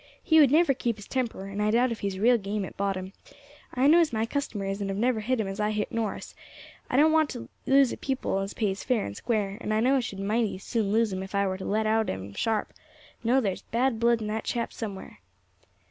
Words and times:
He 0.23 0.39
would 0.39 0.49
never 0.49 0.73
keep 0.73 0.95
his 0.95 1.07
temper, 1.07 1.45
and 1.45 1.61
I 1.61 1.69
doubt 1.69 1.91
if 1.91 1.99
he's 1.99 2.17
real 2.17 2.39
game 2.39 2.65
at 2.65 2.75
bottom. 2.75 3.13
I 3.71 3.85
knows 3.85 4.11
my 4.11 4.25
customers, 4.25 4.81
and 4.81 4.89
have 4.89 4.97
never 4.97 5.19
hit 5.19 5.39
him 5.39 5.45
as 5.45 5.59
I 5.59 5.69
hit 5.69 5.91
Norris; 5.91 6.33
I 6.89 6.97
don't 6.97 7.11
want 7.11 7.29
to 7.29 7.49
lose 7.67 7.91
a 7.93 7.97
pupil 7.97 8.39
as 8.39 8.55
pays 8.55 8.83
fair 8.83 9.05
and 9.05 9.15
square, 9.15 9.59
and 9.61 9.71
I 9.71 9.79
know 9.79 9.97
I 9.97 9.99
should 9.99 10.19
mighty 10.19 10.57
soon 10.57 10.91
lose 10.91 11.13
him 11.13 11.21
if 11.21 11.35
I 11.35 11.45
were 11.45 11.59
to 11.59 11.65
let 11.65 11.85
out 11.85 12.09
at 12.09 12.15
him 12.15 12.33
sharp. 12.33 12.73
No, 13.23 13.39
there 13.39 13.51
is 13.53 13.61
bad 13.61 13.99
blood 13.99 14.21
in 14.21 14.27
that 14.29 14.43
chap 14.45 14.73
somewhere." 14.73 15.19